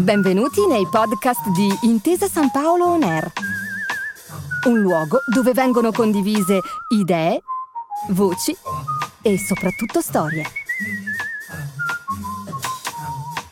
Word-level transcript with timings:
Benvenuti 0.00 0.66
nei 0.66 0.86
podcast 0.86 1.46
di 1.50 1.68
Intesa 1.82 2.26
San 2.26 2.50
Paolo 2.50 2.86
On 2.86 3.02
Air, 3.02 3.30
un 4.66 4.80
luogo 4.80 5.18
dove 5.26 5.52
vengono 5.52 5.92
condivise 5.92 6.60
idee, 6.88 7.42
voci 8.08 8.56
e 9.20 9.38
soprattutto 9.38 10.00
storie. 10.00 10.44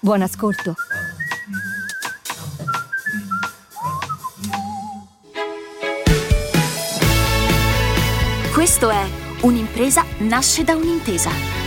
Buon 0.01 0.23
ascolto. 0.23 0.75
Questo 8.55 8.89
è 8.89 9.27
Un'impresa 9.43 10.05
nasce 10.19 10.65
da 10.65 10.75
un'intesa. 10.75 11.58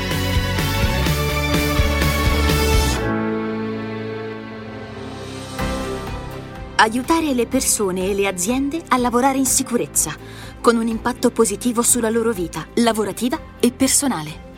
Aiutare 6.81 7.35
le 7.35 7.45
persone 7.45 8.09
e 8.09 8.15
le 8.15 8.25
aziende 8.25 8.81
a 8.87 8.97
lavorare 8.97 9.37
in 9.37 9.45
sicurezza, 9.45 10.15
con 10.59 10.77
un 10.77 10.87
impatto 10.87 11.29
positivo 11.29 11.83
sulla 11.83 12.09
loro 12.09 12.31
vita 12.31 12.65
lavorativa 12.77 13.39
e 13.59 13.71
personale. 13.71 14.49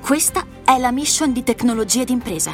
Questa 0.00 0.46
è 0.64 0.78
la 0.78 0.92
mission 0.92 1.32
di 1.32 1.42
tecnologia 1.42 2.04
d'impresa. 2.04 2.52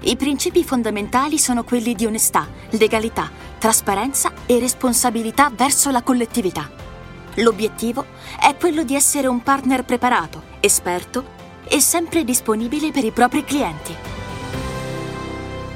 I 0.00 0.16
principi 0.16 0.64
fondamentali 0.64 1.38
sono 1.38 1.62
quelli 1.62 1.94
di 1.94 2.06
onestà, 2.06 2.48
legalità, 2.70 3.30
trasparenza 3.56 4.32
e 4.46 4.58
responsabilità 4.58 5.48
verso 5.54 5.92
la 5.92 6.02
collettività. 6.02 6.68
L'obiettivo 7.34 8.04
è 8.40 8.56
quello 8.56 8.82
di 8.82 8.96
essere 8.96 9.28
un 9.28 9.44
partner 9.44 9.84
preparato, 9.84 10.42
esperto 10.58 11.24
e 11.68 11.78
sempre 11.78 12.24
disponibile 12.24 12.90
per 12.90 13.04
i 13.04 13.12
propri 13.12 13.44
clienti. 13.44 14.15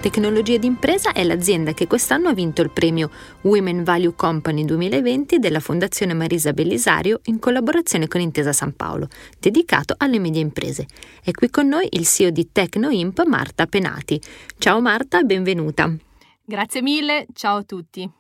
Tecnologie 0.01 0.59
d'impresa 0.59 1.13
è 1.13 1.23
l'azienda 1.25 1.75
che 1.75 1.87
quest'anno 1.87 2.31
ha 2.31 2.33
vinto 2.33 2.63
il 2.63 2.71
premio 2.71 3.11
Women 3.43 3.85
Value 3.85 4.15
Company 4.15 4.65
2020 4.65 5.39
della 5.39 5.61
Fondazione 5.61 6.15
Marisa 6.15 6.55
Bellisario 6.55 7.21
in 7.25 7.39
collaborazione 7.39 8.09
con 8.09 8.23
Intesa 8.23 8.55
San 8.55 8.75
Paolo, 8.75 9.09
dedicato 9.39 9.95
alle 9.99 10.19
medie 10.19 10.41
imprese. 10.41 10.87
È 11.23 11.33
qui 11.33 11.51
con 11.51 11.69
noi 11.69 11.87
il 11.91 12.07
CEO 12.07 12.31
di 12.31 12.51
TecnoImp, 12.51 13.27
Marta 13.27 13.67
Penati. 13.67 14.19
Ciao 14.57 14.81
Marta, 14.81 15.21
benvenuta. 15.21 15.95
Grazie 16.43 16.81
mille, 16.81 17.27
ciao 17.35 17.59
a 17.59 17.63
tutti. 17.65 18.11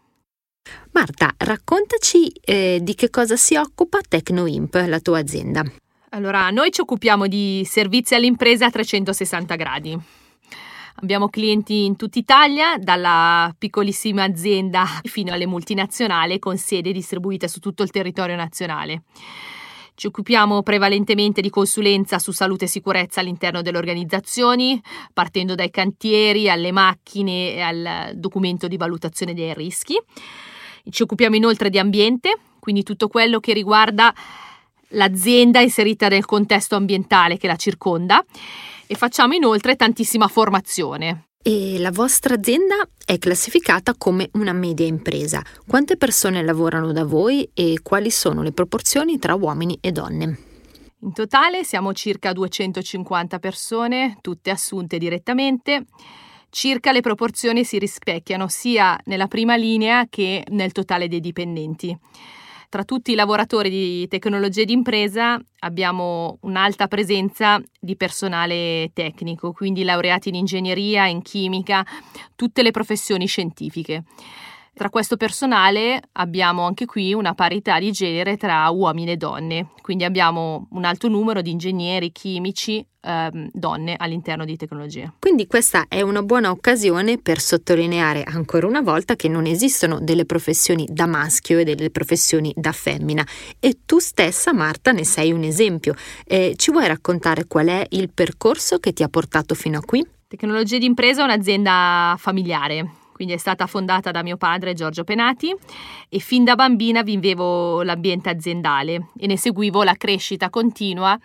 Marta, 0.93 1.33
raccontaci 1.39 2.31
eh, 2.45 2.81
di 2.83 2.95
che 2.95 3.09
cosa 3.09 3.37
si 3.37 3.57
occupa 3.57 4.01
TecnoImp, 4.07 4.75
la 4.87 5.01
tua 5.01 5.19
azienda. 5.19 5.65
Allora, 6.11 6.51
noi 6.51 6.73
ci 6.73 6.83
occupiamo 6.83 7.27
di 7.27 7.63
servizi 7.65 8.15
all'impresa 8.15 8.67
a 8.67 8.71
360 8.71 9.55
gradi. 9.55 9.99
Abbiamo 11.03 11.29
clienti 11.29 11.87
in 11.87 11.97
tutta 11.97 12.19
Italia, 12.19 12.77
dalla 12.77 13.55
piccolissima 13.57 14.23
azienda 14.23 14.85
fino 15.05 15.33
alle 15.33 15.47
multinazionali 15.47 16.39
con 16.39 16.59
sede 16.59 16.93
distribuite 16.93 17.49
su 17.49 17.59
tutto 17.59 17.83
il 17.83 17.91
territorio 17.91 18.37
nazionale. 18.37 19.05
Ci 19.95 20.09
occupiamo 20.09 20.63
prevalentemente 20.63 21.41
di 21.41 21.49
consulenza 21.49 22.19
su 22.19 22.33
salute 22.33 22.67
e 22.67 22.69
sicurezza 22.69 23.21
all'interno 23.21 23.63
delle 23.63 23.79
organizzazioni, 23.79 24.79
partendo 25.15 25.55
dai 25.55 25.71
cantieri 25.71 26.51
alle 26.51 26.71
macchine 26.71 27.55
e 27.55 27.61
al 27.61 28.11
documento 28.15 28.69
di 28.69 28.77
valutazione 28.77 29.33
dei 29.33 29.55
rischi. 29.55 29.99
Ci 30.89 31.03
occupiamo 31.03 31.35
inoltre 31.35 31.71
di 31.71 31.79
ambiente, 31.79 32.37
quindi 32.59 32.83
tutto 32.83 33.09
quello 33.09 33.41
che 33.41 33.55
riguarda 33.55 34.13
l'azienda 34.91 35.61
inserita 35.61 36.09
nel 36.09 36.25
contesto 36.25 36.77
ambientale 36.77 37.37
che 37.37 37.47
la 37.47 37.57
circonda 37.57 38.25
e 38.87 38.95
facciamo 38.95 39.35
inoltre 39.35 39.77
tantissima 39.77 40.29
formazione. 40.29 41.27
E 41.43 41.79
la 41.79 41.91
vostra 41.91 42.35
azienda 42.35 42.87
è 43.05 43.19
classificata 43.19 43.95
come 43.97 44.29
una 44.35 44.53
media 44.53 44.87
impresa. 44.87 45.43
Quante 45.67 45.97
persone 45.97 46.43
lavorano 46.43 46.93
da 46.93 47.05
voi 47.05 47.49
e 47.55 47.79
quali 47.83 48.11
sono 48.11 48.43
le 48.43 48.53
proporzioni 48.53 49.19
tra 49.19 49.35
uomini 49.35 49.79
e 49.81 49.91
donne? 49.91 50.39
In 51.03 51.15
totale 51.15 51.65
siamo 51.65 51.95
circa 51.95 52.35
250 52.35 53.39
persone, 53.39 54.19
tutte 54.21 54.51
assunte 54.51 54.99
direttamente. 54.99 55.87
Circa 56.51 56.93
le 56.93 57.01
proporzioni 57.01 57.65
si 57.65 57.79
rispecchiano 57.79 58.49
sia 58.49 58.99
nella 59.05 59.27
prima 59.27 59.57
linea 59.57 60.07
che 60.11 60.45
nel 60.51 60.73
totale 60.73 61.09
dei 61.09 61.21
dipendenti. 61.21 61.97
Tra 62.71 62.85
tutti 62.85 63.11
i 63.11 63.17
lavoratori 63.17 63.69
di 63.69 64.07
tecnologie 64.07 64.65
d'impresa 64.65 65.37
abbiamo 65.59 66.39
un'alta 66.43 66.87
presenza 66.87 67.61
di 67.81 67.97
personale 67.97 68.93
tecnico, 68.93 69.51
quindi 69.51 69.83
laureati 69.83 70.29
in 70.29 70.37
ingegneria, 70.37 71.09
in 71.09 71.21
chimica, 71.21 71.85
tutte 72.37 72.63
le 72.63 72.71
professioni 72.71 73.27
scientifiche. 73.27 74.05
Tra 74.73 74.89
questo 74.89 75.17
personale 75.17 76.01
abbiamo 76.13 76.65
anche 76.65 76.87
qui 76.87 77.13
una 77.13 77.35
parità 77.35 77.79
di 77.79 77.91
genere 77.91 78.37
tra 78.37 78.69
uomini 78.71 79.11
e 79.11 79.17
donne, 79.17 79.71
quindi 79.83 80.05
abbiamo 80.05 80.69
un 80.71 80.85
alto 80.85 81.09
numero 81.09 81.43
di 81.43 81.51
ingegneri, 81.51 82.13
chimici, 82.13 82.83
ehm, 83.01 83.51
donne 83.53 83.97
all'interno 83.99 84.45
di 84.45 84.57
tecnologia. 84.57 85.13
Quindi 85.19 85.47
questa 85.47 85.85
è 85.89 86.01
una 86.01 86.23
buona 86.23 86.51
occasione 86.51 87.19
per 87.19 87.41
sottolineare 87.41 88.23
ancora 88.23 88.67
una 88.67 88.81
volta 88.81 89.17
che 89.17 89.29
non 89.29 89.45
esistono 89.45 89.99
delle 90.01 90.25
professioni 90.25 90.87
da 90.89 91.07
maschio 91.07 91.59
e 91.59 91.65
delle 91.65 91.91
professioni 91.91 92.53
da 92.57 92.73
femmina 92.73 93.27
e 93.59 93.81
tu 93.85 93.99
stessa 93.99 94.55
Marta 94.55 94.93
ne 94.93 95.05
sei 95.05 95.33
un 95.33 95.43
esempio. 95.43 95.95
Eh, 96.25 96.55
ci 96.57 96.71
vuoi 96.71 96.87
raccontare 96.87 97.47
qual 97.47 97.67
è 97.67 97.85
il 97.91 98.11
percorso 98.13 98.79
che 98.79 98.93
ti 98.93 99.03
ha 99.03 99.09
portato 99.09 99.55
fino 99.55 99.79
a 99.79 99.83
qui? 99.85 100.07
Tecnologie 100.27 100.79
d'impresa 100.79 101.23
è 101.23 101.25
un'azienda 101.25 102.15
familiare, 102.17 103.00
quindi 103.21 103.37
è 103.37 103.39
stata 103.39 103.67
fondata 103.67 104.11
da 104.13 104.23
mio 104.23 104.39
padre 104.39 104.73
Giorgio 104.73 105.05
Penati 105.05 105.55
e 106.09 106.19
fin 106.21 106.43
da 106.43 106.55
bambina 106.55 107.03
vivevo 107.03 107.83
l'ambiente 107.83 108.31
aziendale 108.31 109.09
e 109.19 109.27
ne 109.27 109.37
seguivo 109.37 109.83
la 109.83 109.93
crescita 109.93 110.49
continua 110.49 111.19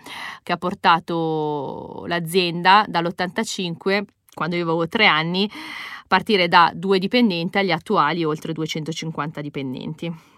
che 0.44 0.52
ha 0.52 0.58
portato 0.58 2.04
l'azienda 2.08 2.84
dall'85, 2.86 4.04
quando 4.34 4.56
avevo 4.58 4.90
tre 4.90 5.06
anni, 5.06 5.50
a 5.50 6.04
partire 6.06 6.50
da 6.50 6.70
due 6.76 7.00
dipendenti 7.00 7.60
agli 7.60 7.72
attuali 7.72 8.26
oltre 8.26 8.52
250 8.52 9.40
dipendenti. 9.40 10.35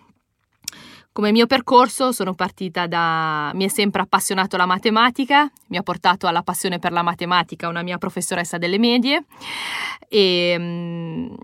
Come 1.17 1.31
mio 1.31 1.47
percorso 1.47 2.11
sono 2.11 2.35
partita 2.35 2.85
da... 2.85 3.49
mi 3.55 3.65
è 3.65 3.69
sempre 3.69 4.03
appassionato 4.03 4.55
la 4.55 4.67
matematica, 4.67 5.51
mi 5.69 5.77
ha 5.77 5.81
portato 5.81 6.27
alla 6.27 6.43
passione 6.43 6.77
per 6.77 6.91
la 6.91 7.01
matematica 7.01 7.67
una 7.67 7.81
mia 7.81 7.97
professoressa 7.97 8.59
delle 8.59 8.77
medie 8.77 9.25
e 10.07 10.55
um, 10.55 11.35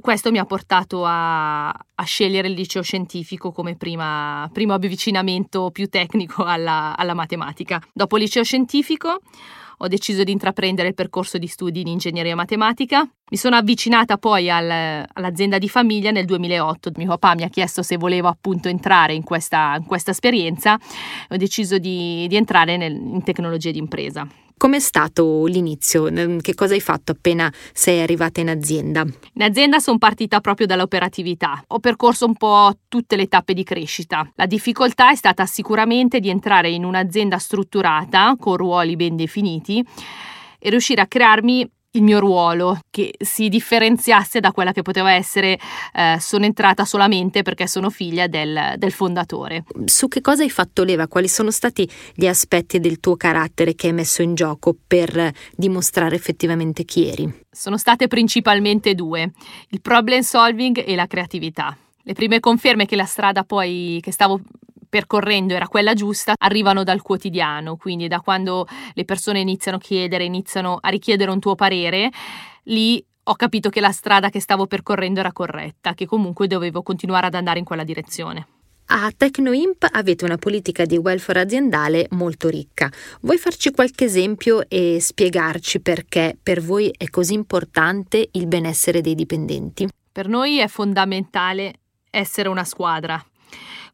questo 0.00 0.32
mi 0.32 0.38
ha 0.38 0.44
portato 0.44 1.04
a, 1.04 1.68
a, 1.68 2.02
scegliere 2.02 2.48
il 2.48 2.54
liceo 2.54 2.82
scientifico 2.82 3.52
come 3.52 3.76
prima, 3.76 4.50
primo 4.52 4.74
avvicinamento 4.74 5.70
più 5.70 5.88
tecnico 5.88 6.42
alla, 6.42 6.96
alla 6.96 7.14
matematica. 7.14 7.80
Dopo 7.92 8.16
il 8.16 8.24
liceo 8.24 8.42
scientifico 8.42 9.20
ho 9.82 9.88
deciso 9.88 10.24
di 10.24 10.32
intraprendere 10.32 10.88
il 10.88 10.94
percorso 10.94 11.38
di 11.38 11.46
studi 11.46 11.80
in 11.80 11.86
ingegneria 11.86 12.34
matematica. 12.34 13.00
Mi 13.30 13.36
sono 13.36 13.56
avvicinata 13.56 14.18
poi 14.18 14.50
al, 14.50 15.06
all'azienda 15.10 15.56
di 15.56 15.68
famiglia 15.68 16.10
nel 16.10 16.26
2008. 16.26 16.90
Mio 16.96 17.08
papà 17.08 17.34
mi 17.34 17.44
ha 17.44 17.48
chiesto 17.48 17.82
se 17.82 17.96
volevo 17.96 18.28
appunto 18.28 18.68
entrare 18.68 19.14
in 19.14 19.24
questa, 19.24 19.74
in 19.78 19.86
questa 19.86 20.10
esperienza 20.10 20.78
ho 21.28 21.36
deciso 21.36 21.78
di, 21.78 22.26
di 22.28 22.36
entrare 22.36 22.76
nel, 22.76 22.92
in 22.92 23.22
tecnologie 23.22 23.72
d'impresa. 23.72 24.28
Com'è 24.60 24.78
stato 24.78 25.46
l'inizio? 25.46 26.04
Che 26.38 26.54
cosa 26.54 26.74
hai 26.74 26.80
fatto 26.80 27.12
appena 27.12 27.50
sei 27.72 28.02
arrivata 28.02 28.42
in 28.42 28.50
azienda? 28.50 29.06
In 29.32 29.42
azienda 29.42 29.78
sono 29.78 29.96
partita 29.96 30.42
proprio 30.42 30.66
dall'operatività. 30.66 31.64
Ho 31.68 31.78
percorso 31.78 32.26
un 32.26 32.34
po' 32.34 32.70
tutte 32.86 33.16
le 33.16 33.26
tappe 33.26 33.54
di 33.54 33.64
crescita. 33.64 34.30
La 34.34 34.44
difficoltà 34.44 35.12
è 35.12 35.14
stata 35.14 35.46
sicuramente 35.46 36.20
di 36.20 36.28
entrare 36.28 36.68
in 36.68 36.84
un'azienda 36.84 37.38
strutturata, 37.38 38.36
con 38.38 38.56
ruoli 38.56 38.96
ben 38.96 39.16
definiti, 39.16 39.82
e 40.58 40.68
riuscire 40.68 41.00
a 41.00 41.06
crearmi 41.06 41.66
il 41.92 42.02
mio 42.02 42.20
ruolo, 42.20 42.78
che 42.90 43.14
si 43.18 43.48
differenziasse 43.48 44.40
da 44.40 44.52
quella 44.52 44.72
che 44.72 44.82
poteva 44.82 45.12
essere 45.12 45.58
eh, 45.92 46.16
sono 46.20 46.44
entrata 46.44 46.84
solamente 46.84 47.42
perché 47.42 47.66
sono 47.66 47.90
figlia 47.90 48.26
del, 48.26 48.74
del, 48.76 48.92
fondatore. 48.92 49.64
Su 49.86 50.08
che 50.08 50.20
cosa 50.20 50.42
hai 50.42 50.50
fatto 50.50 50.84
leva? 50.84 51.08
Quali 51.08 51.28
sono 51.28 51.50
stati 51.50 51.88
gli 52.14 52.26
aspetti 52.26 52.78
del 52.78 53.00
tuo 53.00 53.16
carattere 53.16 53.74
che 53.74 53.88
hai 53.88 53.92
messo 53.92 54.22
in 54.22 54.34
gioco 54.34 54.76
per 54.86 55.32
dimostrare 55.56 56.14
effettivamente 56.14 56.84
chi 56.84 57.08
eri? 57.08 57.44
Sono 57.50 57.76
state 57.76 58.06
principalmente 58.06 58.94
due, 58.94 59.32
il 59.70 59.80
problem 59.80 60.20
solving 60.20 60.82
e 60.86 60.94
la 60.94 61.06
creatività. 61.06 61.76
Le 62.02 62.14
prime 62.14 62.40
conferme 62.40 62.86
che 62.86 62.96
la 62.96 63.04
strada 63.04 63.44
poi 63.44 63.98
che 64.00 64.12
stavo 64.12 64.40
percorrendo 64.90 65.54
era 65.54 65.68
quella 65.68 65.94
giusta, 65.94 66.34
arrivano 66.36 66.82
dal 66.82 67.00
quotidiano, 67.00 67.76
quindi 67.76 68.08
da 68.08 68.20
quando 68.20 68.66
le 68.92 69.04
persone 69.06 69.40
iniziano 69.40 69.78
a 69.78 69.80
chiedere, 69.80 70.24
iniziano 70.24 70.78
a 70.80 70.88
richiedere 70.88 71.30
un 71.30 71.38
tuo 71.40 71.54
parere, 71.54 72.10
lì 72.64 73.02
ho 73.22 73.34
capito 73.36 73.70
che 73.70 73.80
la 73.80 73.92
strada 73.92 74.28
che 74.28 74.40
stavo 74.40 74.66
percorrendo 74.66 75.20
era 75.20 75.32
corretta, 75.32 75.94
che 75.94 76.04
comunque 76.04 76.48
dovevo 76.48 76.82
continuare 76.82 77.26
ad 77.26 77.34
andare 77.34 77.60
in 77.60 77.64
quella 77.64 77.84
direzione. 77.84 78.46
A 78.92 79.12
Tecnoimp 79.16 79.86
avete 79.92 80.24
una 80.24 80.36
politica 80.36 80.84
di 80.84 80.96
welfare 80.96 81.42
aziendale 81.42 82.08
molto 82.10 82.48
ricca. 82.48 82.90
Vuoi 83.20 83.38
farci 83.38 83.70
qualche 83.70 84.06
esempio 84.06 84.68
e 84.68 84.98
spiegarci 85.00 85.80
perché 85.80 86.36
per 86.42 86.60
voi 86.60 86.92
è 86.96 87.08
così 87.08 87.34
importante 87.34 88.30
il 88.32 88.48
benessere 88.48 89.00
dei 89.00 89.14
dipendenti? 89.14 89.88
Per 90.10 90.26
noi 90.26 90.58
è 90.58 90.66
fondamentale 90.66 91.74
essere 92.10 92.48
una 92.48 92.64
squadra. 92.64 93.24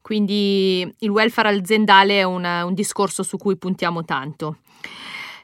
Quindi 0.06 0.88
il 1.00 1.10
welfare 1.10 1.48
aziendale 1.48 2.20
è 2.20 2.22
una, 2.22 2.64
un 2.64 2.74
discorso 2.74 3.24
su 3.24 3.36
cui 3.36 3.56
puntiamo 3.56 4.04
tanto. 4.04 4.58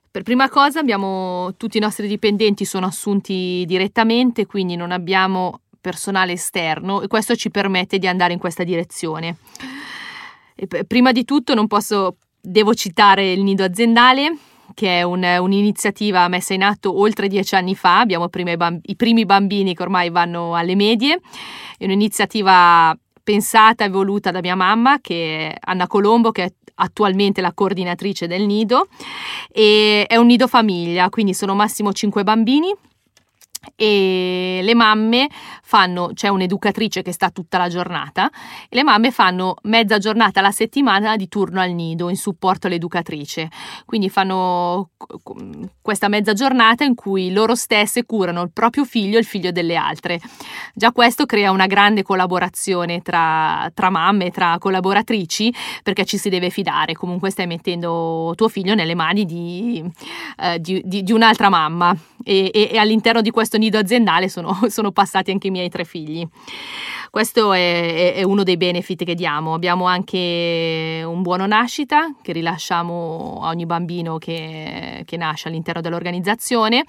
Per 0.08 0.22
prima 0.22 0.48
cosa 0.48 0.78
abbiamo 0.78 1.52
tutti 1.56 1.78
i 1.78 1.80
nostri 1.80 2.06
dipendenti 2.06 2.64
sono 2.64 2.86
assunti 2.86 3.64
direttamente, 3.66 4.46
quindi 4.46 4.76
non 4.76 4.92
abbiamo 4.92 5.62
personale 5.80 6.34
esterno 6.34 7.02
e 7.02 7.08
questo 7.08 7.34
ci 7.34 7.50
permette 7.50 7.98
di 7.98 8.06
andare 8.06 8.34
in 8.34 8.38
questa 8.38 8.62
direzione. 8.62 9.38
E 10.54 10.84
prima 10.84 11.10
di 11.10 11.24
tutto 11.24 11.54
non 11.54 11.66
posso, 11.66 12.18
devo 12.40 12.72
citare 12.72 13.32
il 13.32 13.42
nido 13.42 13.64
aziendale, 13.64 14.36
che 14.74 15.00
è 15.00 15.02
un, 15.02 15.24
un'iniziativa 15.24 16.28
messa 16.28 16.54
in 16.54 16.62
atto 16.62 16.96
oltre 17.00 17.26
dieci 17.26 17.56
anni 17.56 17.74
fa, 17.74 17.98
abbiamo 17.98 18.30
i, 18.30 18.94
primi 18.94 19.24
bambini 19.24 19.74
che 19.74 19.82
ormai 19.82 20.08
vanno 20.10 20.54
alle 20.54 20.76
medie, 20.76 21.20
è 21.76 21.84
un'iniziativa 21.84 22.96
pensata 23.22 23.84
e 23.84 23.88
voluta 23.88 24.30
da 24.30 24.40
mia 24.40 24.54
mamma, 24.54 25.00
che 25.00 25.48
è 25.48 25.56
Anna 25.60 25.86
Colombo, 25.86 26.32
che 26.32 26.44
è 26.44 26.52
attualmente 26.76 27.40
la 27.40 27.52
coordinatrice 27.52 28.26
del 28.26 28.46
nido, 28.46 28.88
e 29.50 30.04
è 30.06 30.16
un 30.16 30.26
nido 30.26 30.46
famiglia, 30.48 31.08
quindi 31.10 31.34
sono 31.34 31.54
massimo 31.54 31.92
cinque 31.92 32.24
bambini 32.24 32.74
e 33.76 34.60
le 34.62 34.74
mamme 34.74 35.28
fanno, 35.62 36.10
c'è 36.14 36.28
un'educatrice 36.28 37.02
che 37.02 37.12
sta 37.12 37.30
tutta 37.30 37.58
la 37.58 37.68
giornata 37.68 38.30
e 38.68 38.76
le 38.76 38.82
mamme 38.82 39.10
fanno 39.10 39.56
mezza 39.62 39.98
giornata 39.98 40.40
alla 40.40 40.50
settimana 40.50 41.16
di 41.16 41.28
turno 41.28 41.60
al 41.60 41.70
nido 41.70 42.08
in 42.08 42.16
supporto 42.16 42.66
all'educatrice. 42.66 43.48
Quindi 43.84 44.08
fanno 44.08 44.90
questa 45.80 46.08
mezza 46.08 46.32
giornata 46.32 46.84
in 46.84 46.94
cui 46.94 47.32
loro 47.32 47.54
stesse 47.54 48.04
curano 48.04 48.42
il 48.42 48.50
proprio 48.52 48.84
figlio 48.84 49.16
e 49.16 49.20
il 49.20 49.26
figlio 49.26 49.50
delle 49.50 49.76
altre. 49.76 50.20
Già 50.74 50.92
questo 50.92 51.26
crea 51.26 51.50
una 51.50 51.66
grande 51.66 52.02
collaborazione 52.02 53.00
tra, 53.02 53.70
tra 53.74 53.90
mamme, 53.90 54.30
tra 54.30 54.56
collaboratrici, 54.58 55.52
perché 55.82 56.04
ci 56.04 56.18
si 56.18 56.28
deve 56.28 56.50
fidare. 56.50 56.94
Comunque 56.94 57.30
stai 57.30 57.46
mettendo 57.46 58.32
tuo 58.36 58.48
figlio 58.48 58.74
nelle 58.74 58.94
mani 58.94 59.24
di, 59.24 59.82
eh, 60.38 60.60
di, 60.60 60.82
di, 60.84 61.02
di 61.02 61.12
un'altra 61.12 61.48
mamma 61.48 61.96
e, 62.22 62.50
e, 62.52 62.70
e 62.72 62.78
all'interno 62.78 63.20
di 63.20 63.30
questo 63.30 63.51
nido 63.56 63.78
aziendale 63.78 64.28
sono, 64.28 64.58
sono 64.68 64.92
passati 64.92 65.30
anche 65.30 65.48
i 65.48 65.50
miei 65.50 65.68
tre 65.68 65.84
figli. 65.84 66.26
Questo 67.12 67.52
è, 67.52 68.14
è, 68.14 68.22
uno 68.22 68.42
dei 68.42 68.56
benefit 68.56 69.04
che 69.04 69.14
diamo. 69.14 69.52
Abbiamo 69.52 69.84
anche 69.84 71.02
un 71.04 71.20
buono 71.20 71.44
nascita 71.44 72.14
che 72.22 72.32
rilasciamo 72.32 73.40
a 73.42 73.48
ogni 73.48 73.66
bambino 73.66 74.16
che, 74.16 75.02
che 75.04 75.16
nasce 75.18 75.48
all'interno 75.48 75.82
dell'organizzazione 75.82 76.86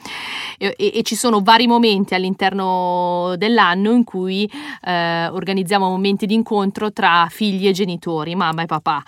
e, 0.57 0.73
e, 0.77 1.03
ci 1.03 1.15
sono 1.15 1.41
vari 1.41 1.67
momenti 1.67 2.15
all'interno 2.15 3.33
dell'anno 3.37 3.91
in 3.91 4.05
cui 4.05 4.49
eh, 4.85 5.27
organizziamo 5.27 5.89
momenti 5.89 6.25
di 6.25 6.35
incontro 6.35 6.93
tra 6.93 7.27
figli 7.29 7.67
e 7.67 7.73
genitori, 7.73 8.33
mamma 8.33 8.61
e 8.61 8.65
papà 8.65 9.03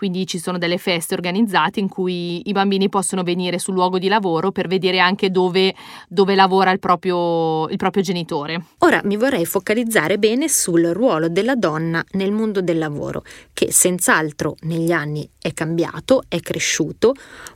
quindi 0.00 0.26
ci 0.26 0.38
sono 0.38 0.56
delle 0.56 0.78
feste 0.78 1.12
organizzate 1.12 1.78
in 1.78 1.86
cui 1.86 2.48
i 2.48 2.52
bambini 2.52 2.88
possono 2.88 3.22
venire 3.22 3.58
sul 3.58 3.74
luogo 3.74 3.98
di 3.98 4.08
lavoro 4.08 4.50
per 4.50 4.66
vedere 4.66 4.98
anche 4.98 5.30
dove, 5.30 5.74
dove 6.08 6.34
lavora 6.34 6.70
il 6.70 6.78
proprio, 6.78 7.68
il 7.68 7.76
proprio 7.76 8.02
genitore. 8.02 8.64
Ora 8.78 9.02
mi 9.04 9.18
vorrei 9.18 9.44
focalizzare 9.44 10.16
bene 10.16 10.48
sul 10.48 10.86
ruolo 10.86 11.28
della 11.28 11.54
donna 11.54 12.02
nel 12.12 12.32
mondo 12.32 12.62
del 12.62 12.78
lavoro, 12.78 13.24
che 13.52 13.70
senz'altro 13.72 14.54
negli 14.60 14.90
anni 14.90 15.28
è 15.38 15.52
cambiato, 15.52 16.22
è 16.28 16.40
cresciuto, 16.40 17.14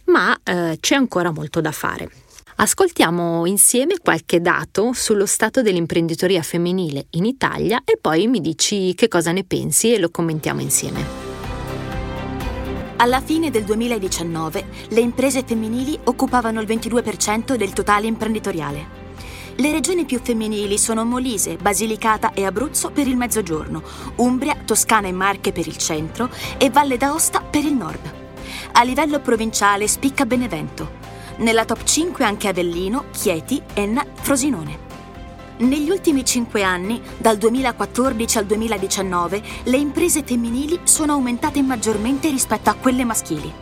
ma 0.09 0.39
eh, 0.45 0.77
c'è 0.79 0.97
ancora 0.97 1.31
molto 1.31 1.63
da 1.63 1.73
fare. 1.73 2.11
Ascoltiamo 2.57 3.47
insieme 3.47 3.97
qualche 3.97 4.43
dato 4.43 4.93
sullo 4.93 5.25
stato 5.25 5.63
dell'imprenditoria 5.63 6.43
femminile 6.43 7.07
in 7.13 7.25
Italia 7.25 7.81
e 7.87 7.97
poi 7.99 8.27
mi 8.27 8.43
dici 8.43 8.95
che 8.95 9.09
cosa 9.09 9.33
ne 9.33 9.45
pensi 9.45 9.95
e 9.95 9.99
lo 9.99 10.11
commentiamo 10.11 10.61
insieme. 10.61 11.24
Alla 12.97 13.21
fine 13.21 13.51
del 13.51 13.65
2019 13.65 14.67
le 14.91 15.01
imprese 15.01 15.43
femminili 15.45 15.99
occupavano 16.05 16.61
il 16.61 16.67
22% 16.67 17.57
del 17.57 17.73
totale 17.73 18.07
imprenditoriale. 18.07 19.03
Le 19.57 19.73
regioni 19.73 20.05
più 20.05 20.21
femminili 20.23 20.79
sono 20.79 21.05
Molise, 21.05 21.57
Basilicata 21.57 22.33
e 22.33 22.45
Abruzzo 22.45 22.91
per 22.91 23.09
il 23.09 23.17
mezzogiorno, 23.17 23.83
Umbria, 24.17 24.57
Toscana 24.65 25.09
e 25.09 25.13
Marche 25.13 25.51
per 25.51 25.67
il 25.67 25.77
centro 25.77 26.31
e 26.57 26.71
Valle 26.71 26.97
d'Aosta 26.97 27.41
per 27.41 27.65
il 27.65 27.75
nord. 27.75 28.13
A 28.73 28.83
livello 28.85 29.19
provinciale 29.21 29.89
spicca 29.89 30.25
Benevento. 30.25 31.03
Nella 31.39 31.65
top 31.65 31.83
5 31.83 32.25
anche 32.25 32.47
Avellino, 32.47 33.07
Chieti, 33.11 33.61
Enna, 33.75 34.05
Frosinone. 34.15 34.84
Negli 35.57 35.89
ultimi 35.89 36.25
cinque 36.25 36.65
anni, 36.65 37.01
dal 37.17 37.39
2014 37.39 38.39
al 38.39 38.45
2019, 38.45 39.43
le 39.65 39.77
imprese 39.77 40.25
femminili 40.25 40.81
sono 40.83 41.13
aumentate 41.13 41.63
maggiormente 41.63 42.29
rispetto 42.29 42.71
a 42.71 42.75
quelle 42.75 43.05
maschili. 43.05 43.53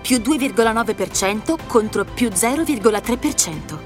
Più 0.00 0.18
2,9% 0.18 1.56
contro 1.66 2.04
più 2.04 2.28
0,3%. 2.28 3.78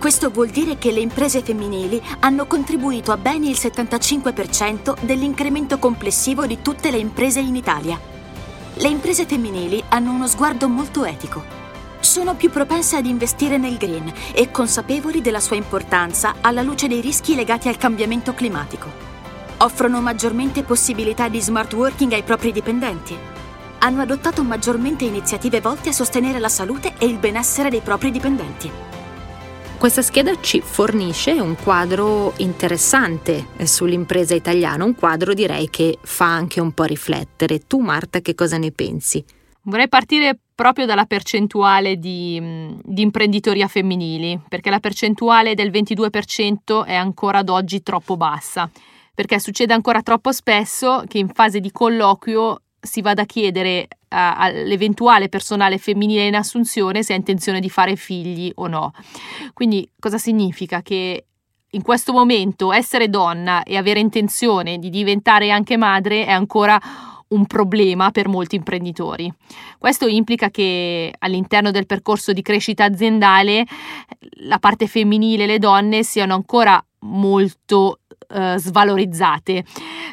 Questo 0.00 0.30
vuol 0.30 0.48
dire 0.48 0.76
che 0.76 0.90
le 0.90 0.98
imprese 0.98 1.42
femminili 1.42 2.02
hanno 2.20 2.46
contribuito 2.46 3.12
a 3.12 3.16
ben 3.16 3.44
il 3.44 3.56
75% 3.56 4.96
dell'incremento 5.00 5.78
complessivo 5.78 6.46
di 6.46 6.62
tutte 6.62 6.90
le 6.90 6.98
imprese 6.98 7.38
in 7.38 7.54
Italia. 7.54 8.00
Le 8.74 8.88
imprese 8.88 9.24
femminili 9.24 9.80
hanno 9.90 10.10
uno 10.10 10.26
sguardo 10.26 10.68
molto 10.68 11.04
etico 11.04 11.57
sono 12.08 12.34
più 12.34 12.48
propense 12.48 12.96
ad 12.96 13.04
investire 13.04 13.58
nel 13.58 13.76
green 13.76 14.10
e 14.32 14.50
consapevoli 14.50 15.20
della 15.20 15.40
sua 15.40 15.56
importanza 15.56 16.36
alla 16.40 16.62
luce 16.62 16.88
dei 16.88 17.02
rischi 17.02 17.34
legati 17.34 17.68
al 17.68 17.76
cambiamento 17.76 18.32
climatico. 18.32 18.90
Offrono 19.58 20.00
maggiormente 20.00 20.62
possibilità 20.62 21.28
di 21.28 21.38
smart 21.40 21.74
working 21.74 22.10
ai 22.12 22.22
propri 22.22 22.50
dipendenti. 22.50 23.14
Hanno 23.80 24.00
adottato 24.00 24.42
maggiormente 24.42 25.04
iniziative 25.04 25.60
volte 25.60 25.90
a 25.90 25.92
sostenere 25.92 26.38
la 26.38 26.48
salute 26.48 26.94
e 26.98 27.04
il 27.04 27.18
benessere 27.18 27.68
dei 27.68 27.82
propri 27.82 28.10
dipendenti. 28.10 28.70
Questa 29.76 30.00
scheda 30.00 30.40
ci 30.40 30.62
fornisce 30.64 31.32
un 31.32 31.56
quadro 31.62 32.32
interessante 32.38 33.48
sull'impresa 33.62 34.34
italiana, 34.34 34.82
un 34.82 34.94
quadro 34.94 35.34
direi 35.34 35.68
che 35.68 35.98
fa 36.00 36.24
anche 36.24 36.58
un 36.58 36.72
po' 36.72 36.84
riflettere. 36.84 37.66
Tu 37.66 37.78
Marta 37.80 38.20
che 38.20 38.34
cosa 38.34 38.56
ne 38.56 38.72
pensi? 38.72 39.22
Vorrei 39.62 39.88
partire 39.88 40.38
proprio 40.54 40.86
dalla 40.86 41.04
percentuale 41.04 41.98
di, 41.98 42.40
di, 42.82 43.02
imprenditoria 43.02 43.68
femminili, 43.68 44.40
perché 44.48 44.70
la 44.70 44.80
percentuale 44.80 45.54
del 45.54 45.70
22% 45.70 46.84
è 46.84 46.94
ancora 46.94 47.38
ad 47.38 47.48
oggi 47.48 47.82
troppo 47.82 48.16
bassa, 48.16 48.68
perché 49.14 49.38
succede 49.38 49.72
ancora 49.72 50.02
troppo 50.02 50.32
spesso 50.32 51.04
che 51.06 51.18
in 51.18 51.28
fase 51.28 51.60
di 51.60 51.70
colloquio 51.70 52.62
si 52.80 53.02
vada 53.02 53.22
a 53.22 53.26
chiedere 53.26 53.88
a, 54.08 54.36
all'eventuale 54.36 55.28
personale 55.28 55.78
femminile 55.78 56.26
in 56.26 56.34
assunzione 56.34 57.02
se 57.02 57.12
ha 57.12 57.16
intenzione 57.16 57.60
di 57.60 57.70
fare 57.70 57.96
figli 57.96 58.50
o 58.56 58.66
no. 58.66 58.92
Quindi 59.52 59.88
cosa 59.98 60.18
significa? 60.18 60.82
Che 60.82 61.24
in 61.72 61.82
questo 61.82 62.12
momento 62.12 62.72
essere 62.72 63.10
donna 63.10 63.62
e 63.62 63.76
avere 63.76 64.00
intenzione 64.00 64.78
di 64.78 64.88
diventare 64.88 65.50
anche 65.50 65.76
madre 65.76 66.24
è 66.24 66.30
ancora 66.30 66.80
un 67.28 67.46
problema 67.46 68.10
per 68.10 68.28
molti 68.28 68.56
imprenditori. 68.56 69.32
Questo 69.78 70.06
implica 70.06 70.50
che 70.50 71.12
all'interno 71.18 71.70
del 71.70 71.86
percorso 71.86 72.32
di 72.32 72.42
crescita 72.42 72.84
aziendale 72.84 73.66
la 74.44 74.58
parte 74.58 74.86
femminile 74.86 75.44
e 75.44 75.46
le 75.46 75.58
donne 75.58 76.02
siano 76.02 76.34
ancora 76.34 76.82
molto 77.00 78.00
eh, 78.30 78.56
svalorizzate 78.58 79.64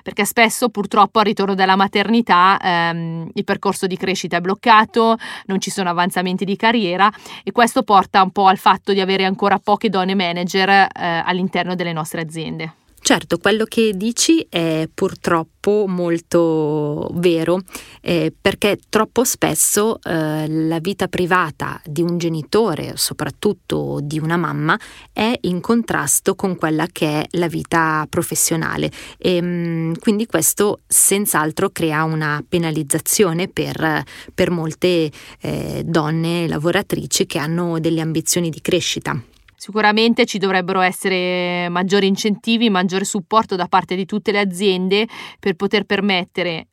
perché 0.03 0.23
spesso 0.23 0.69
purtroppo 0.69 1.19
al 1.19 1.25
ritorno 1.25 1.55
dalla 1.55 1.75
maternità 1.75 2.59
ehm, 2.61 3.29
il 3.33 3.43
percorso 3.43 3.87
di 3.87 3.97
crescita 3.97 4.37
è 4.37 4.41
bloccato, 4.41 5.17
non 5.47 5.59
ci 5.59 5.71
sono 5.71 5.89
avanzamenti 5.89 6.45
di 6.45 6.55
carriera 6.55 7.11
e 7.43 7.51
questo 7.51 7.81
porta 7.83 8.21
un 8.21 8.31
po' 8.31 8.45
al 8.45 8.57
fatto 8.57 8.93
di 8.93 9.01
avere 9.01 9.25
ancora 9.25 9.57
poche 9.57 9.89
donne 9.89 10.13
manager 10.13 10.69
eh, 10.69 10.87
all'interno 11.25 11.73
delle 11.75 11.91
nostre 11.91 12.21
aziende. 12.21 12.84
Certo, 13.07 13.37
quello 13.37 13.65
che 13.65 13.91
dici 13.93 14.47
è 14.49 14.89
purtroppo 14.91 15.85
molto 15.87 17.07
vero, 17.13 17.59
eh, 18.01 18.33
perché 18.41 18.79
troppo 18.89 19.23
spesso 19.23 19.99
eh, 20.01 20.47
la 20.47 20.79
vita 20.79 21.07
privata 21.07 21.79
di 21.85 22.01
un 22.01 22.17
genitore, 22.17 22.93
soprattutto 22.95 23.99
di 24.01 24.17
una 24.17 24.37
mamma, 24.37 24.75
è 25.13 25.37
in 25.41 25.61
contrasto 25.61 26.33
con 26.33 26.55
quella 26.55 26.87
che 26.91 27.21
è 27.21 27.25
la 27.37 27.47
vita 27.47 28.07
professionale 28.09 28.89
e 29.19 29.39
mh, 29.39 29.45
mm, 29.45 29.93
quindi 29.99 30.25
questo 30.25 30.79
senz'altro 30.87 31.69
crea 31.69 32.05
una 32.05 32.43
penalizzazione 32.49 33.47
per, 33.47 34.03
per 34.33 34.49
molte 34.49 35.11
eh, 35.41 35.83
donne 35.85 36.47
lavoratrici 36.47 37.27
che 37.27 37.37
hanno 37.37 37.79
delle 37.79 38.01
ambizioni 38.01 38.49
di 38.49 38.61
crescita. 38.61 39.21
Sicuramente 39.65 40.27
ci 40.27 40.37
dovrebbero 40.37 40.79
essere 40.79 41.69
maggiori 41.69 42.05
incentivi, 42.05 42.69
maggiore 42.69 43.03
supporto 43.03 43.55
da 43.55 43.65
parte 43.65 43.95
di 43.95 44.05
tutte 44.05 44.31
le 44.31 44.37
aziende 44.37 45.07
per 45.39 45.55
poter 45.55 45.85
permettere 45.85 46.67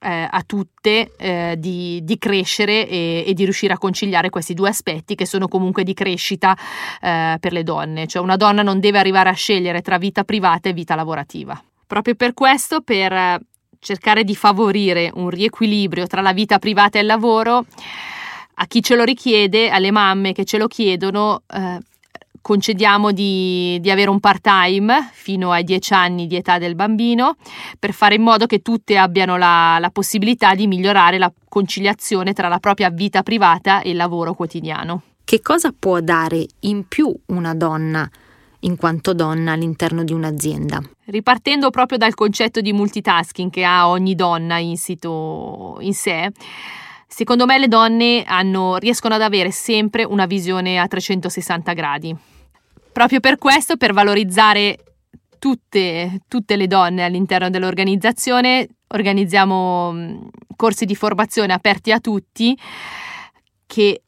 eh, 0.00 0.26
a 0.28 0.42
tutte 0.44 1.12
eh, 1.18 1.54
di, 1.56 2.00
di, 2.02 2.18
crescere 2.18 2.88
e, 2.88 3.22
e, 3.24 3.32
di 3.32 3.44
riuscire 3.44 3.74
a 3.74 3.78
conciliare 3.78 4.28
questi 4.28 4.54
due 4.54 4.70
aspetti 4.70 5.14
che 5.14 5.24
sono 5.24 5.46
comunque 5.46 5.84
di 5.84 5.94
crescita 5.94 6.58
eh, 7.00 7.36
per 7.38 7.52
le 7.52 7.62
donne. 7.62 8.08
Cioè 8.08 8.20
una 8.20 8.34
donna 8.34 8.62
non 8.62 8.80
deve 8.80 8.98
arrivare 8.98 9.28
a 9.28 9.34
scegliere 9.34 9.80
tra 9.80 9.96
vita 9.98 10.24
privata 10.24 10.68
e 10.68 10.72
vita 10.72 10.96
lavorativa. 10.96 11.62
Proprio 11.86 12.16
per 12.16 12.34
questo, 12.34 12.80
per 12.80 13.38
cercare 13.78 14.24
di 14.24 14.34
favorire 14.34 15.12
un 15.14 15.30
riequilibrio 15.30 16.08
tra 16.08 16.20
la 16.20 16.32
vita 16.32 16.58
privata 16.58 16.98
e 16.98 17.02
il 17.02 17.06
lavoro, 17.06 17.64
a 18.54 18.66
chi 18.66 18.82
ce 18.82 18.96
lo 18.96 19.04
richiede, 19.04 19.70
alle 19.70 19.92
mamme 19.92 20.32
che 20.32 20.44
ce 20.44 20.58
lo 20.58 20.66
chiedono, 20.66 21.42
eh, 21.46 21.78
concediamo 22.42 23.12
di, 23.12 23.78
di, 23.80 23.90
avere 23.90 24.10
un 24.10 24.20
part-time 24.20 25.10
fino 25.12 25.52
ai 25.52 25.64
10 25.64 25.94
anni 25.94 26.26
di 26.26 26.36
età 26.36 26.58
del 26.58 26.74
bambino 26.74 27.36
per 27.78 27.92
fare 27.92 28.16
in 28.16 28.22
modo 28.22 28.46
che 28.46 28.60
tutte 28.60 28.98
abbiano 28.98 29.38
la, 29.38 29.78
la 29.80 29.90
possibilità 29.90 30.54
di 30.54 30.66
migliorare 30.66 31.18
la 31.18 31.32
conciliazione 31.48 32.32
tra 32.32 32.48
la 32.48 32.58
propria 32.58 32.90
vita 32.90 33.22
privata 33.22 33.80
e 33.80 33.90
il 33.90 33.96
lavoro 33.96 34.34
quotidiano. 34.34 35.02
Che 35.24 35.40
cosa 35.40 35.72
può 35.76 36.00
dare 36.00 36.44
in 36.60 36.86
più 36.88 37.14
una 37.26 37.54
donna 37.54 38.08
in 38.64 38.76
quanto 38.76 39.14
donna 39.14 39.52
all'interno 39.52 40.04
di 40.04 40.12
un'azienda? 40.12 40.82
Ripartendo 41.06 41.70
proprio 41.70 41.96
dal 41.96 42.14
concetto 42.14 42.60
di 42.60 42.72
multitasking 42.72 43.50
che 43.50 43.64
ha 43.64 43.88
ogni 43.88 44.14
donna 44.14 44.58
insito 44.58 45.78
in 45.80 45.94
sé, 45.94 46.30
secondo 47.06 47.46
me 47.46 47.58
le 47.58 47.68
donne 47.68 48.24
hanno, 48.24 48.76
riescono 48.76 49.14
ad 49.14 49.22
avere 49.22 49.50
sempre 49.50 50.04
una 50.04 50.26
visione 50.26 50.78
a 50.78 50.86
360 50.86 51.72
gradi. 51.72 52.16
Proprio 52.92 53.20
per 53.20 53.38
questo, 53.38 53.76
per 53.76 53.92
valorizzare 53.92 54.78
tutte, 55.38 56.20
tutte 56.28 56.56
le 56.56 56.66
donne 56.66 57.04
all'interno 57.04 57.50
dell'organizzazione, 57.50 58.68
organizziamo 58.88 59.92
mm, 59.92 60.22
corsi 60.54 60.84
di 60.84 60.94
formazione 60.94 61.52
aperti 61.52 61.90
a 61.90 61.98
tutti 61.98 62.56
che 63.66 64.02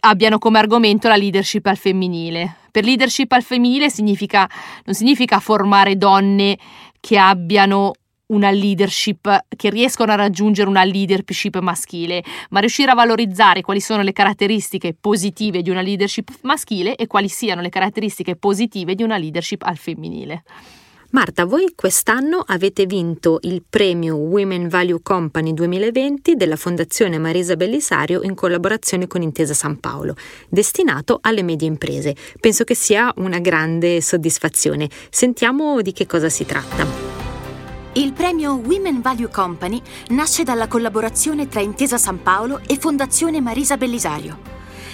abbiano 0.00 0.38
come 0.38 0.58
argomento 0.58 1.08
la 1.08 1.16
leadership 1.16 1.66
al 1.66 1.76
femminile. 1.76 2.56
Per 2.70 2.84
leadership 2.84 3.30
al 3.32 3.42
femminile 3.42 3.90
significa, 3.90 4.48
non 4.84 4.94
significa 4.94 5.38
formare 5.38 5.96
donne 5.96 6.58
che 6.98 7.18
abbiano 7.18 7.92
una 8.26 8.50
leadership, 8.50 9.46
che 9.54 9.70
riescono 9.70 10.12
a 10.12 10.16
raggiungere 10.16 10.68
una 10.68 10.84
leadership 10.84 11.58
maschile, 11.58 12.22
ma 12.50 12.60
riuscire 12.60 12.90
a 12.90 12.94
valorizzare 12.94 13.60
quali 13.60 13.80
sono 13.80 14.02
le 14.02 14.12
caratteristiche 14.12 14.94
positive 14.98 15.62
di 15.62 15.70
una 15.70 15.82
leadership 15.82 16.30
maschile 16.42 16.96
e 16.96 17.06
quali 17.06 17.28
siano 17.28 17.60
le 17.60 17.68
caratteristiche 17.68 18.36
positive 18.36 18.94
di 18.94 19.02
una 19.02 19.18
leadership 19.18 19.62
al 19.62 19.76
femminile. 19.76 20.42
Marta, 21.14 21.44
voi 21.44 21.74
quest'anno 21.76 22.42
avete 22.44 22.86
vinto 22.86 23.38
il 23.42 23.62
premio 23.68 24.16
Women 24.16 24.66
Value 24.66 24.98
Company 25.00 25.54
2020 25.54 26.34
della 26.34 26.56
Fondazione 26.56 27.18
Marisa 27.18 27.54
Bellisario 27.54 28.22
in 28.22 28.34
collaborazione 28.34 29.06
con 29.06 29.22
Intesa 29.22 29.54
San 29.54 29.78
Paolo, 29.78 30.16
destinato 30.48 31.20
alle 31.22 31.44
medie 31.44 31.68
imprese. 31.68 32.16
Penso 32.40 32.64
che 32.64 32.74
sia 32.74 33.12
una 33.18 33.38
grande 33.38 34.00
soddisfazione. 34.00 34.88
Sentiamo 35.08 35.82
di 35.82 35.92
che 35.92 36.06
cosa 36.06 36.28
si 36.28 36.44
tratta. 36.44 37.03
Il 37.96 38.12
premio 38.12 38.54
Women 38.54 39.00
Value 39.02 39.28
Company 39.28 39.80
nasce 40.08 40.42
dalla 40.42 40.66
collaborazione 40.66 41.46
tra 41.46 41.60
Intesa 41.60 41.96
San 41.96 42.20
Paolo 42.22 42.60
e 42.66 42.76
Fondazione 42.76 43.40
Marisa 43.40 43.76
Bellisario. 43.76 44.36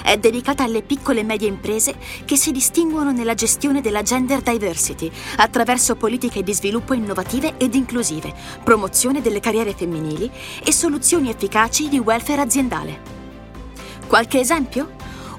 È 0.02 0.18
dedicata 0.18 0.64
alle 0.64 0.82
piccole 0.82 1.20
e 1.20 1.24
medie 1.24 1.48
imprese 1.48 1.94
che 2.26 2.36
si 2.36 2.52
distinguono 2.52 3.10
nella 3.10 3.32
gestione 3.32 3.80
della 3.80 4.02
gender 4.02 4.42
diversity 4.42 5.10
attraverso 5.36 5.96
politiche 5.96 6.42
di 6.42 6.52
sviluppo 6.52 6.92
innovative 6.92 7.54
ed 7.56 7.74
inclusive, 7.74 8.34
promozione 8.62 9.22
delle 9.22 9.40
carriere 9.40 9.72
femminili 9.72 10.30
e 10.62 10.70
soluzioni 10.70 11.30
efficaci 11.30 11.88
di 11.88 11.98
welfare 11.98 12.42
aziendale. 12.42 13.00
Qualche 14.08 14.40
esempio? 14.40 14.90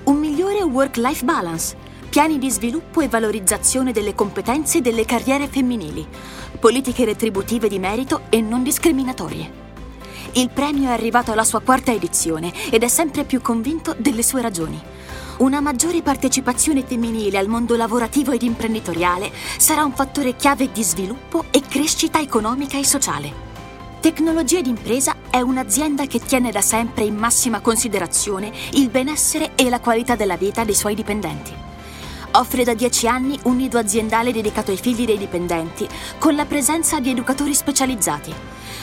Un 0.06 0.18
migliore 0.18 0.64
work-life 0.64 1.24
balance, 1.24 1.76
piani 2.10 2.40
di 2.40 2.50
sviluppo 2.50 3.02
e 3.02 3.08
valorizzazione 3.08 3.92
delle 3.92 4.16
competenze 4.16 4.80
e 4.80 4.82
delle 4.82 5.06
carriere 5.06 5.48
femminili 5.48 6.08
politiche 6.62 7.06
retributive 7.06 7.68
di 7.68 7.80
merito 7.80 8.22
e 8.30 8.40
non 8.40 8.62
discriminatorie. 8.62 9.60
Il 10.34 10.52
premio 10.52 10.90
è 10.90 10.92
arrivato 10.94 11.32
alla 11.32 11.44
sua 11.44 11.60
quarta 11.60 11.92
edizione 11.92 12.54
ed 12.70 12.84
è 12.84 12.88
sempre 12.88 13.24
più 13.24 13.42
convinto 13.42 13.96
delle 13.98 14.22
sue 14.22 14.44
ragioni. 14.44 14.80
Una 15.38 15.60
maggiore 15.60 16.04
partecipazione 16.04 16.86
femminile 16.86 17.40
al 17.40 17.48
mondo 17.48 17.76
lavorativo 17.76 18.32
ed 18.32 18.44
imprenditoriale 18.44 19.32
sarà 19.58 19.84
un 19.84 19.94
fattore 19.94 20.36
chiave 20.36 20.72
di 20.72 20.84
sviluppo 20.84 21.46
e 21.50 21.62
crescita 21.68 22.22
economica 22.22 22.78
e 22.78 22.86
sociale. 22.86 23.50
Tecnologia 24.00 24.62
d'impresa 24.62 25.16
è 25.32 25.42
un'azienda 25.42 26.06
che 26.06 26.20
tiene 26.20 26.52
da 26.52 26.62
sempre 26.62 27.06
in 27.06 27.16
massima 27.16 27.60
considerazione 27.60 28.52
il 28.74 28.90
benessere 28.90 29.54
e 29.56 29.68
la 29.68 29.80
qualità 29.80 30.16
della 30.16 30.38
vita 30.38 30.64
dei 30.64 30.76
suoi 30.76 30.94
dipendenti. 30.94 31.70
Offre 32.34 32.64
da 32.64 32.74
dieci 32.74 33.08
anni 33.08 33.38
un 33.44 33.58
nido 33.58 33.78
aziendale 33.78 34.32
dedicato 34.32 34.72
ai 34.72 34.78
figli 34.78 35.06
dei 35.06 35.18
dipendenti, 35.18 35.88
con 36.18 36.34
la 36.34 36.46
presenza 36.46 37.02
di 37.02 37.10
educatori 37.10 37.54
specializzati. 37.54 38.34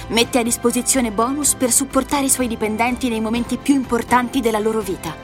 Mette 0.09 0.38
a 0.38 0.43
disposizione 0.43 1.11
bonus 1.11 1.55
per 1.55 1.73
supportare 1.73 2.26
i 2.26 2.31
suoi 2.31 2.47
dipendenti 2.47 3.09
nei 3.09 3.21
momenti 3.21 3.57
più 3.57 3.75
importanti 3.75 4.40
della 4.40 4.59
loro 4.59 4.81
vita. 4.81 5.14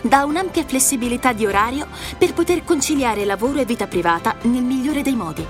Dà 0.00 0.24
un'ampia 0.24 0.64
flessibilità 0.64 1.32
di 1.34 1.44
orario 1.44 1.86
per 2.16 2.32
poter 2.32 2.64
conciliare 2.64 3.26
lavoro 3.26 3.58
e 3.58 3.66
vita 3.66 3.86
privata 3.86 4.36
nel 4.42 4.62
migliore 4.62 5.02
dei 5.02 5.14
modi. 5.14 5.44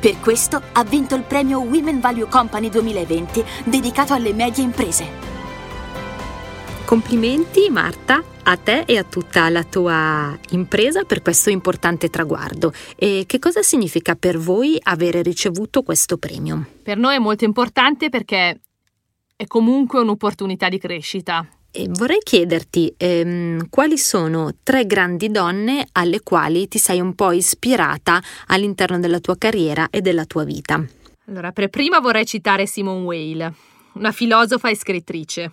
Per 0.00 0.20
questo 0.20 0.60
ha 0.72 0.84
vinto 0.84 1.14
il 1.14 1.22
premio 1.22 1.60
Women 1.60 2.00
Value 2.00 2.28
Company 2.28 2.68
2020 2.68 3.44
dedicato 3.64 4.12
alle 4.12 4.32
medie 4.34 4.64
imprese. 4.64 5.08
Complimenti 6.84 7.68
Marta 7.70 8.22
a 8.50 8.56
te 8.56 8.82
e 8.84 8.98
a 8.98 9.04
tutta 9.04 9.48
la 9.48 9.62
tua 9.62 10.36
impresa 10.50 11.04
per 11.04 11.22
questo 11.22 11.50
importante 11.50 12.10
traguardo. 12.10 12.72
E 12.96 13.24
che 13.26 13.38
cosa 13.38 13.62
significa 13.62 14.16
per 14.16 14.38
voi 14.38 14.76
avere 14.82 15.22
ricevuto 15.22 15.82
questo 15.82 16.16
premio? 16.16 16.66
Per 16.82 16.96
noi 16.96 17.14
è 17.14 17.18
molto 17.18 17.44
importante 17.44 18.08
perché 18.08 18.60
è 19.36 19.46
comunque 19.46 20.00
un'opportunità 20.00 20.68
di 20.68 20.78
crescita. 20.78 21.46
E 21.70 21.86
vorrei 21.88 22.18
chiederti 22.20 22.92
ehm, 22.96 23.68
quali 23.70 23.96
sono 23.96 24.50
tre 24.64 24.84
grandi 24.84 25.30
donne 25.30 25.86
alle 25.92 26.20
quali 26.20 26.66
ti 26.66 26.78
sei 26.78 27.00
un 27.00 27.14
po' 27.14 27.30
ispirata 27.30 28.20
all'interno 28.48 28.98
della 28.98 29.20
tua 29.20 29.38
carriera 29.38 29.88
e 29.90 30.00
della 30.00 30.24
tua 30.24 30.42
vita. 30.42 30.84
Allora, 31.28 31.52
per 31.52 31.68
prima 31.68 32.00
vorrei 32.00 32.26
citare 32.26 32.66
Simone 32.66 33.04
Weil, 33.04 33.54
una 33.92 34.10
filosofa 34.10 34.68
e 34.68 34.74
scrittrice. 34.74 35.52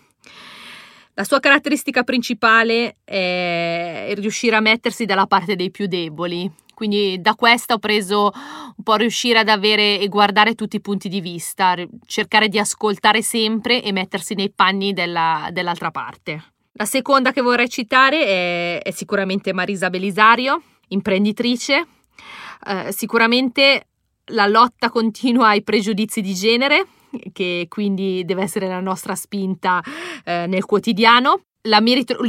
La 1.17 1.23
sua 1.23 1.39
caratteristica 1.39 2.03
principale 2.03 2.97
è 3.03 4.13
riuscire 4.17 4.55
a 4.55 4.59
mettersi 4.59 5.05
dalla 5.05 5.25
parte 5.25 5.55
dei 5.55 5.71
più 5.71 5.87
deboli. 5.87 6.47
Quindi 6.75 7.19
da 7.19 7.33
questa 7.33 7.73
ho 7.73 7.79
preso 7.79 8.31
un 8.31 8.83
po' 8.83 8.93
riuscire 8.97 9.39
ad 9.39 9.49
avere 9.49 9.99
e 9.99 10.09
guardare 10.09 10.53
tutti 10.53 10.75
i 10.75 10.79
punti 10.79 11.09
di 11.09 11.19
vista, 11.19 11.73
cercare 12.05 12.49
di 12.49 12.59
ascoltare 12.59 13.23
sempre 13.23 13.81
e 13.81 13.91
mettersi 13.91 14.35
nei 14.35 14.51
panni 14.51 14.93
della, 14.93 15.49
dell'altra 15.51 15.89
parte. 15.89 16.51
La 16.73 16.85
seconda 16.85 17.31
che 17.31 17.41
vorrei 17.41 17.67
citare 17.67 18.23
è, 18.23 18.81
è 18.83 18.91
sicuramente 18.91 19.53
Marisa 19.53 19.89
Belisario, 19.89 20.61
imprenditrice. 20.89 21.87
Eh, 22.63 22.91
sicuramente 22.91 23.87
la 24.25 24.45
lotta 24.45 24.91
continua 24.91 25.47
ai 25.47 25.63
pregiudizi 25.63 26.21
di 26.21 26.35
genere, 26.35 26.85
che 27.31 27.65
quindi 27.69 28.23
deve 28.25 28.43
essere 28.43 28.67
la 28.67 28.79
nostra 28.79 29.15
spinta 29.15 29.81
eh, 30.23 30.45
nel 30.47 30.65
quotidiano. 30.65 31.41
Merito- 31.81 32.19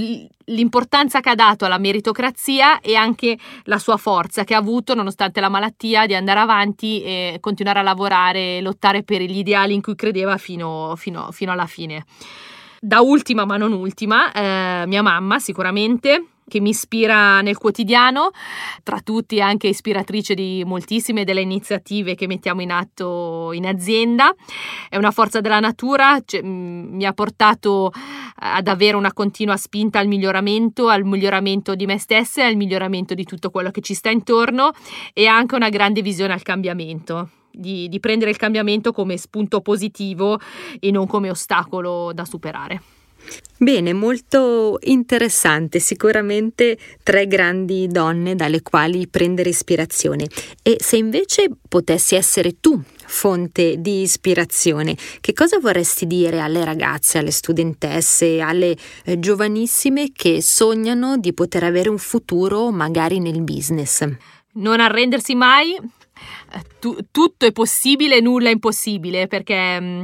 l'importanza 0.47 1.20
che 1.20 1.30
ha 1.30 1.35
dato 1.37 1.64
alla 1.64 1.78
meritocrazia 1.78 2.80
e 2.80 2.97
anche 2.97 3.38
la 3.64 3.78
sua 3.78 3.97
forza 3.97 4.42
che 4.42 4.54
ha 4.54 4.58
avuto 4.58 4.94
nonostante 4.94 5.40
la 5.40 5.49
malattia 5.49 6.06
di 6.06 6.14
andare 6.16 6.40
avanti 6.40 7.02
e 7.02 7.38
continuare 7.40 7.78
a 7.78 7.82
lavorare 7.82 8.56
e 8.56 8.61
lottare 8.61 9.04
per 9.04 9.23
gli 9.23 9.38
ideali 9.38 9.75
in 9.75 9.82
cui 9.82 9.94
credeva 9.94 10.38
fino, 10.38 10.94
fino, 10.97 11.30
fino 11.30 11.52
alla 11.52 11.66
fine. 11.66 12.04
Da 12.80 13.00
ultima 13.00 13.44
ma 13.44 13.56
non 13.56 13.73
ultima, 13.73 14.32
eh, 14.32 14.87
mia 14.87 15.02
mamma 15.02 15.38
sicuramente, 15.38 16.25
che 16.49 16.61
mi 16.61 16.71
ispira 16.71 17.40
nel 17.40 17.59
quotidiano, 17.59 18.31
tra 18.83 19.00
tutti 19.00 19.40
anche 19.40 19.69
ispiratrice 19.69 20.35
di 20.35 20.64
moltissime 20.67 21.25
delle 21.25 21.40
iniziative 21.40 22.14
che 22.14 22.26
mettiamo 22.26 22.62
in 22.62 22.73
atto 22.73 23.52
in 23.52 23.67
azienda. 23.67 24.35
È 24.88 24.97
una 24.97 25.11
forza 25.11 25.40
della 25.40 25.61
natura, 25.61 26.21
cioè, 26.25 26.43
mi 26.43 27.05
ha 27.05 27.12
portato 27.12 27.93
ad 28.40 28.67
avere 28.69 28.97
una 28.97 29.12
continua 29.12 29.57
spinta 29.57 29.99
al 29.99 30.07
miglioramento, 30.09 30.88
al 30.88 31.05
miglioramento 31.05 31.75
di 31.75 31.87
me 31.87 31.99
stessa 31.99 32.43
e 32.43 32.47
al 32.47 32.57
miglioramento 32.57 33.14
di 33.14 33.25
tutto 33.25 33.50
quello 33.50 33.71
che 33.71 33.81
ci 33.81 33.95
sta 33.95 34.11
intorno 34.11 34.73
e 35.12 35.26
anche 35.26 35.55
una 35.55 35.69
grande 35.69 36.02
visione 36.02 36.33
al 36.33 36.43
cambiamento. 36.43 37.31
Di, 37.50 37.88
di 37.88 37.99
prendere 37.99 38.31
il 38.31 38.37
cambiamento 38.37 38.93
come 38.93 39.17
spunto 39.17 39.61
positivo 39.61 40.38
e 40.78 40.93
non 40.93 41.09
come 41.09 41.28
ostacolo 41.28 42.12
da 42.12 42.25
superare. 42.25 42.98
Bene, 43.61 43.93
molto 43.93 44.79
interessante, 44.83 45.81
sicuramente 45.81 46.79
tre 47.03 47.27
grandi 47.27 47.89
donne 47.89 48.37
dalle 48.37 48.63
quali 48.63 49.09
prendere 49.09 49.49
ispirazione. 49.49 50.27
E 50.63 50.77
se 50.79 50.97
invece 50.97 51.51
potessi 51.69 52.15
essere 52.15 52.61
tu 52.61 52.81
fonte 53.05 53.81
di 53.81 54.03
ispirazione, 54.03 54.97
che 55.21 55.33
cosa 55.33 55.59
vorresti 55.59 56.07
dire 56.07 56.39
alle 56.39 56.65
ragazze, 56.65 57.19
alle 57.19 57.33
studentesse, 57.33 58.41
alle 58.41 58.77
eh, 59.05 59.19
giovanissime 59.19 60.13
che 60.13 60.41
sognano 60.41 61.17
di 61.17 61.35
poter 61.35 61.65
avere 61.65 61.89
un 61.89 61.99
futuro 61.99 62.71
magari 62.71 63.19
nel 63.19 63.43
business? 63.43 64.07
Non 64.53 64.79
arrendersi 64.79 65.35
mai, 65.35 65.77
tu, 66.79 66.97
tutto 67.11 67.47
è 67.47 67.53
possibile, 67.53 68.21
nulla 68.21 68.49
è 68.49 68.53
impossibile, 68.53 69.27
perché 69.27 69.81
mh, 69.81 69.85
mm, 69.85 70.03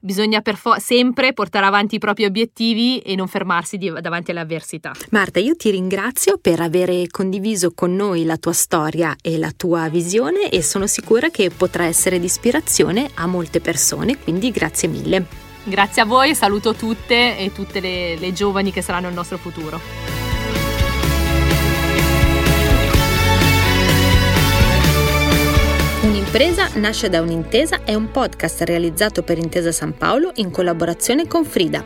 bisogna 0.00 0.40
per 0.40 0.56
fo- 0.56 0.78
sempre 0.78 1.32
portare 1.32 1.66
avanti 1.66 1.96
i 1.96 1.98
propri 1.98 2.24
obiettivi 2.24 2.98
e 2.98 3.14
non 3.14 3.28
fermarsi 3.28 3.76
di- 3.76 3.92
davanti 4.00 4.30
alle 4.30 4.40
avversità. 4.40 4.92
Marta, 5.10 5.40
io 5.40 5.54
ti 5.56 5.70
ringrazio 5.70 6.38
per 6.38 6.60
aver 6.60 7.08
condiviso 7.08 7.72
con 7.74 7.94
noi 7.94 8.24
la 8.24 8.36
tua 8.36 8.52
storia 8.52 9.16
e 9.20 9.38
la 9.38 9.52
tua 9.56 9.88
visione 9.88 10.48
e 10.48 10.62
sono 10.62 10.86
sicura 10.86 11.30
che 11.30 11.50
potrà 11.50 11.84
essere 11.84 12.18
di 12.18 12.26
ispirazione 12.26 13.10
a 13.14 13.26
molte 13.26 13.60
persone, 13.60 14.18
quindi 14.18 14.50
grazie 14.50 14.88
mille. 14.88 15.26
Grazie 15.64 16.02
a 16.02 16.04
voi, 16.04 16.34
saluto 16.34 16.74
tutte 16.74 17.38
e 17.38 17.52
tutte 17.52 17.78
le, 17.78 18.16
le 18.16 18.32
giovani 18.32 18.72
che 18.72 18.82
saranno 18.82 19.08
il 19.08 19.14
nostro 19.14 19.38
futuro. 19.38 20.21
Un'impresa 26.34 26.78
nasce 26.78 27.10
da 27.10 27.20
un'intesa 27.20 27.84
è 27.84 27.92
un 27.92 28.10
podcast 28.10 28.62
realizzato 28.62 29.22
per 29.22 29.36
Intesa 29.36 29.70
San 29.70 29.94
Paolo 29.98 30.32
in 30.36 30.50
collaborazione 30.50 31.26
con 31.26 31.44
Frida. 31.44 31.84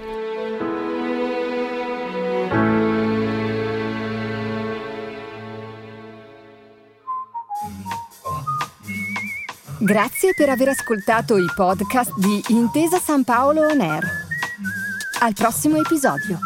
Grazie 9.80 10.32
per 10.36 10.48
aver 10.48 10.68
ascoltato 10.68 11.36
i 11.36 11.46
podcast 11.52 12.16
di 12.16 12.40
Intesa 12.50 13.00
San 13.00 13.24
Paolo 13.24 13.62
On 13.62 13.80
Air. 13.80 14.04
Al 15.22 15.32
prossimo 15.32 15.78
episodio. 15.78 16.38